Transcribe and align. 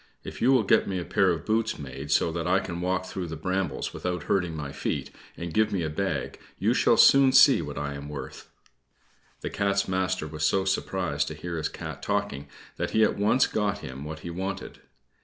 If 0.23 0.41
you 0.41 0.51
will 0.51 0.63
get 0.63 0.87
me 0.87 0.97
a 0.99 1.05
pair 1.05 1.29
of 1.29 1.45
boots 1.45 1.77
made 1.77 2.09
so 2.09 2.31
that 2.31 2.47
I 2.47 2.59
can 2.59 2.81
walk 2.81 3.05
through 3.05 3.27
the 3.27 3.35
brambles 3.35 3.93
without 3.93 4.23
hurting 4.23 4.55
my 4.55 4.71
feet, 4.71 5.11
and 5.37 5.53
give 5.53 5.71
me 5.71 5.83
a 5.83 5.91
bag, 5.91 6.39
you 6.57 6.73
shall 6.73 6.97
soon 6.97 7.31
see 7.33 7.61
what 7.61 7.77
I 7.77 7.93
am 7.93 8.09
worth." 8.09 8.49
The 9.41 9.51
Cat's 9.51 9.87
master 9.87 10.25
was 10.25 10.43
so 10.43 10.65
surprised 10.65 11.27
to 11.27 11.35
hear 11.35 11.55
his 11.55 11.69
Cat 11.69 12.01
talking, 12.01 12.47
that 12.77 12.89
he 12.97 13.03
at 13.03 13.15
once 13.15 13.45
got 13.45 13.81
him 13.81 14.03
what 14.03 14.21
he 14.21 14.31
wanted. 14.31 14.79